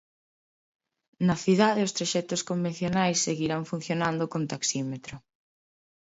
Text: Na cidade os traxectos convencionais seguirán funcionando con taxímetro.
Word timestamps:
Na 1.27 1.35
cidade 1.45 1.85
os 1.87 1.95
traxectos 1.97 2.45
convencionais 2.49 3.23
seguirán 3.27 3.63
funcionando 3.71 4.23
con 4.31 4.41
taxímetro. 4.53 5.15